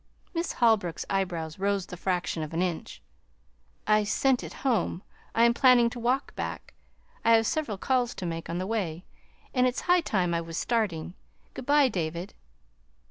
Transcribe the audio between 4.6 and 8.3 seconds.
home. I am planning to walk back. I have several calls to